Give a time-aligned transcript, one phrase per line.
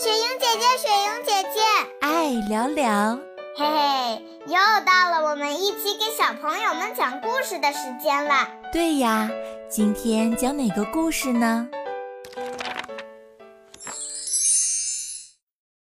[0.00, 1.60] 雪莹姐姐，雪莹姐姐，
[2.00, 3.18] 爱聊聊，
[3.56, 8.46] 嘿嘿，又到了我们一起给小朋友们讲故事的时间了。
[8.72, 9.28] 对呀，
[9.68, 11.68] 今天讲哪个故事呢？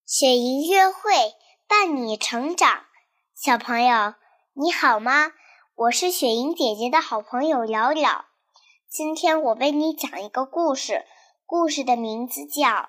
[0.06, 1.12] 雪莹约会
[1.68, 2.84] 伴你成长，
[3.36, 4.14] 小朋友
[4.54, 5.32] 你好吗？
[5.74, 8.24] 我是雪莹姐姐的好朋友聊聊。
[8.88, 11.04] 今天我为你讲一个故事，
[11.44, 12.68] 故事的名字叫《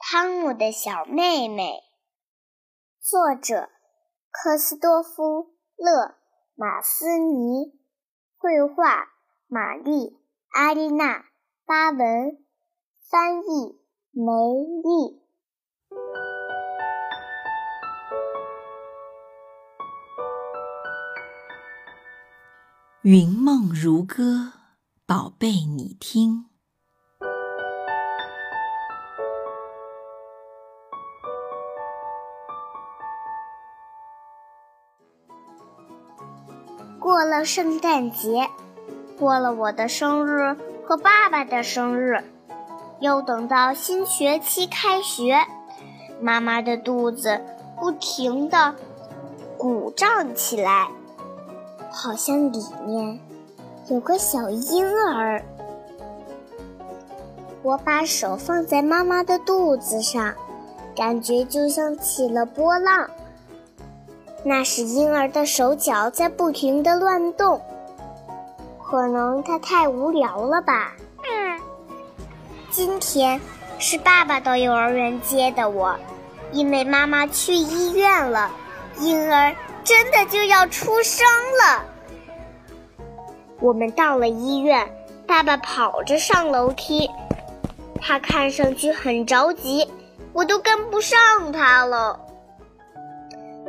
[0.00, 1.64] 汤姆的小妹妹》，
[3.00, 3.68] 作者
[4.30, 5.42] 科斯多夫·
[5.76, 6.14] 勒
[6.54, 7.74] 马斯尼，
[8.36, 9.08] 绘画
[9.48, 10.10] 玛丽·
[10.52, 11.18] 阿丽娜·
[11.66, 12.38] 巴文，
[13.10, 13.80] 翻译
[14.12, 14.22] 梅
[14.84, 15.20] 丽。
[23.02, 24.52] 云梦如歌。
[25.04, 26.47] 宝贝，你听。
[37.28, 38.48] 了圣诞节，
[39.18, 42.24] 过了我的生日和爸爸的生日，
[42.98, 45.36] 又等到新学期开学，
[46.20, 47.40] 妈妈的肚子
[47.78, 48.74] 不停的
[49.56, 50.88] 鼓胀起来，
[51.90, 53.20] 好像里面。
[53.90, 55.42] 有个小婴儿，
[57.62, 60.34] 我把手放在妈妈的肚子上，
[60.94, 63.08] 感觉就像起了波浪。
[64.44, 67.60] 那是婴儿的手脚在不停的乱动，
[68.82, 70.92] 可能他太无聊了吧。
[72.70, 73.40] 今天
[73.78, 75.98] 是爸爸到幼儿园接的我，
[76.52, 78.50] 因为妈妈去医院了，
[79.00, 81.26] 婴儿真的就要出生
[81.62, 81.84] 了。
[83.60, 84.88] 我们到了医院，
[85.26, 87.10] 爸爸跑着上楼梯，
[88.00, 89.90] 他看上去很着急，
[90.32, 91.18] 我都跟不上
[91.52, 92.20] 他了。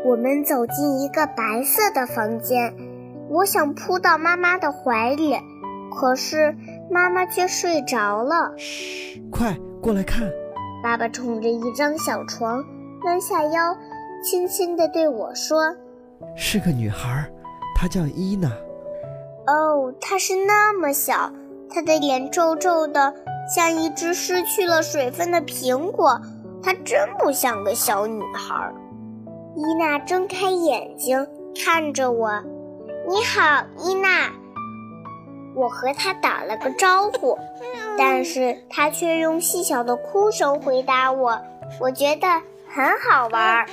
[0.05, 2.73] 我们走进一个白色的房间，
[3.29, 5.35] 我想扑到妈妈的怀里，
[5.93, 6.55] 可是
[6.89, 8.53] 妈妈却睡着了。
[8.57, 10.29] 嘘，快过来看！
[10.81, 12.63] 爸爸冲着一张小床，
[13.03, 13.75] 弯下腰，
[14.23, 15.75] 轻轻地对我说
[16.35, 17.29] ：“是个女孩，
[17.75, 18.49] 她叫伊娜。”
[19.47, 21.31] 哦，她是那么小，
[21.69, 23.13] 她的脸皱皱的，
[23.53, 26.21] 像一只失去了水分的苹果。
[26.63, 28.73] 她真不像个小女孩。
[29.55, 32.31] 伊娜睁开眼睛看着我
[33.07, 34.31] ：“你好，伊娜。”
[35.55, 37.37] 我和她打了个招呼，
[37.97, 41.39] 但是她却用细小的哭声回答我。
[41.81, 42.27] 我觉得
[42.67, 43.65] 很好玩。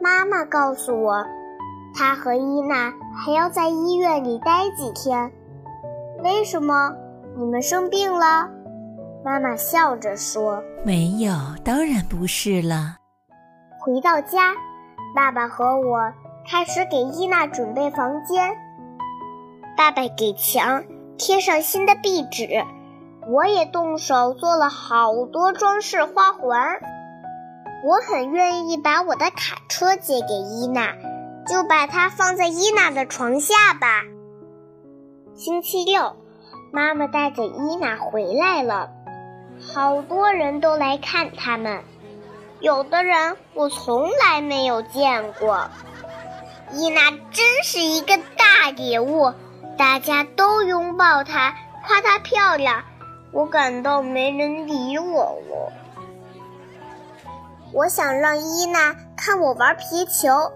[0.00, 1.24] 妈妈告诉我。
[1.94, 5.30] 她和伊娜还要在医院里待几天？
[6.22, 6.94] 为什么？
[7.36, 8.48] 你们生病了？
[9.24, 11.32] 妈妈笑着说：“没有，
[11.62, 12.96] 当然不是了。”
[13.84, 14.54] 回到家，
[15.12, 16.12] 爸爸和我
[16.48, 18.56] 开始给伊娜准备房间。
[19.76, 20.84] 爸爸给墙
[21.18, 22.64] 贴上新的壁纸，
[23.26, 26.78] 我也动手做了好多装饰花环。
[27.84, 30.94] 我很愿意把我的卡车借给伊娜。
[31.44, 34.04] 就把它放在伊娜的床下吧。
[35.34, 36.14] 星期六，
[36.70, 38.90] 妈妈带着伊娜回来了，
[39.74, 41.82] 好多人都来看他们，
[42.62, 45.68] 有的人我从来没有见过。
[46.72, 49.32] 伊娜真是一个大礼物，
[49.76, 52.84] 大家都拥抱她，夸她漂亮。
[53.32, 55.72] 我感到没人理我了。
[57.72, 60.52] 我想让伊娜看我玩皮球。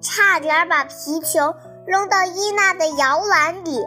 [0.00, 1.54] 差点把皮球
[1.86, 3.80] 扔到伊娜的摇篮里，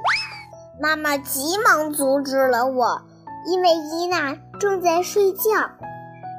[0.81, 3.03] 妈妈急忙阻止了我，
[3.45, 5.69] 因为伊娜正在睡觉。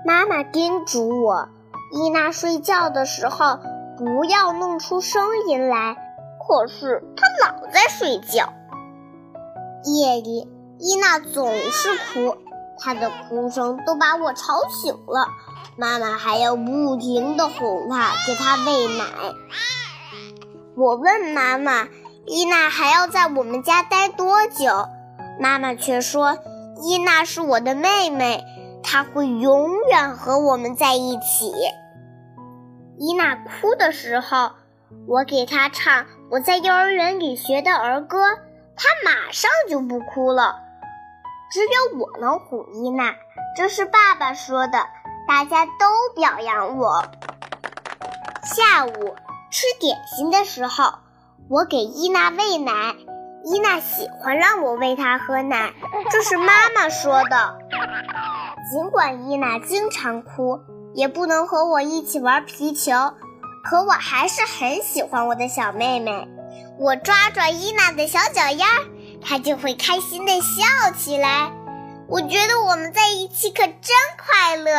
[0.04, 1.48] 妈妈叮嘱我，
[1.92, 3.58] 伊娜睡觉的时候
[3.96, 5.96] 不要弄出声音来。
[6.46, 8.52] 可是她老在睡觉。
[9.84, 10.48] 夜里，
[10.78, 12.36] 伊娜总是哭，
[12.78, 15.28] 她的哭声都把我吵醒了。
[15.76, 19.04] 妈妈还要不停地哄她，给她喂奶。
[20.74, 21.88] 我问妈妈
[22.24, 24.88] ：“伊娜还要在我们家待多久？”
[25.38, 26.38] 妈妈却说
[26.82, 28.42] ：“伊娜是我的妹妹，
[28.90, 31.52] 她会永远和我们在一起。”
[32.96, 34.52] 伊娜哭的时候，
[35.06, 38.18] 我给她唱我在幼儿园里学的儿歌，
[38.76, 40.56] 她马上就不哭了。
[41.50, 43.14] 只有我能哄伊娜，
[43.56, 44.86] 这是爸爸说的。
[45.28, 45.70] 大家都
[46.16, 47.04] 表扬我。
[48.42, 49.14] 下午
[49.50, 50.94] 吃点心的时候，
[51.50, 52.96] 我给伊娜喂奶。
[53.50, 55.72] 伊娜喜欢让我喂她喝奶，
[56.10, 57.58] 这是妈妈说的。
[58.70, 60.60] 尽管伊娜经常哭，
[60.94, 62.92] 也不能和我一起玩皮球，
[63.64, 66.28] 可我还是很喜欢我的小妹妹。
[66.78, 68.66] 我抓抓伊娜的小脚丫，
[69.22, 71.50] 她就会开心的笑起来。
[72.06, 73.74] 我觉得我们在一起可真
[74.18, 74.72] 快乐。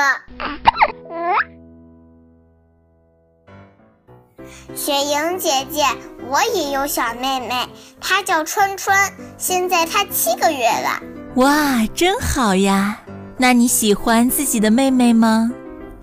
[4.75, 5.84] 雪莹姐姐，
[6.30, 7.68] 我也有小妹妹，
[8.00, 8.96] 她叫春春，
[9.38, 11.01] 现在她七个月了。
[11.36, 13.00] 哇，真好呀！
[13.38, 15.51] 那你喜欢自己的妹妹吗？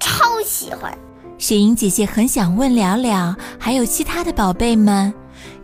[0.01, 0.97] 超喜欢。
[1.39, 5.13] 雪莹姐姐很想问了了，还有其他的宝贝们，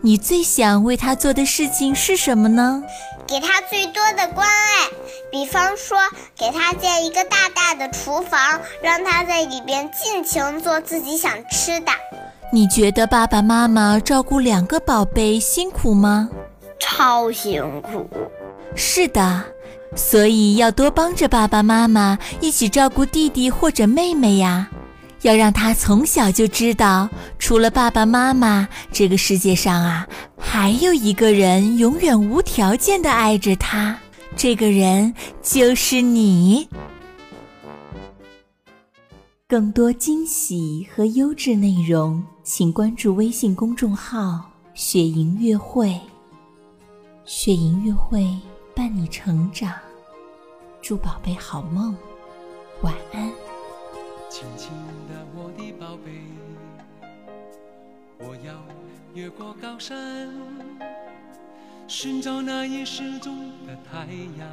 [0.01, 2.83] 你最想为她做的事情是什么呢？
[3.25, 4.89] 给她最多的关爱，
[5.31, 5.97] 比方说
[6.37, 11.91] 给她建一个大大的厨房，让她在里边尽情做自己想吃的。
[12.53, 16.29] 你觉得爸爸妈妈照顾两个宝贝辛苦吗？
[16.77, 18.07] 超辛苦。
[18.75, 19.43] 是的，
[19.95, 24.69] 所以要多帮着爸爸妈妈一起照顾弟弟或者妹妹呀。
[25.23, 27.09] 要让他从小就知道，
[27.39, 30.07] 除了爸爸妈妈，这个世界上啊，
[30.37, 33.97] 还有一个人永远无条件的爱着他。
[34.35, 35.11] 这个人
[35.41, 36.69] 就是你。
[39.47, 45.97] 更多惊喜和优质内容，请关注微信公众号“雪莹乐会”。
[47.23, 48.37] 雪莹乐会
[48.75, 49.71] 伴你成长，
[50.81, 51.95] 祝宝贝好梦，
[52.81, 53.31] 晚安。
[54.29, 54.71] 轻轻
[55.07, 56.21] 的，我的宝贝，
[58.19, 58.53] 我要
[59.13, 60.29] 越过高山，
[61.87, 64.05] 寻找那已失踪的太
[64.37, 64.49] 阳，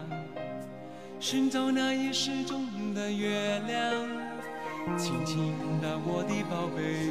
[1.19, 4.97] 寻找那已失踪的月亮。
[4.97, 5.53] 轻轻
[5.83, 7.11] 的，我的宝贝，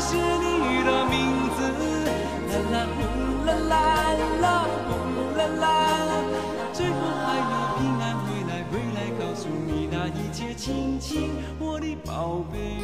[0.00, 1.16] 写你的名
[1.56, 1.58] 字。
[2.48, 2.98] 啦啦呼
[3.46, 3.72] 啦啦
[4.40, 4.44] 啦
[4.86, 4.90] 呼
[5.36, 5.64] 啦啦，
[6.72, 10.08] 最后还要平安回来，回来告诉你那。
[10.08, 12.77] 一切，亲亲，我的宝贝。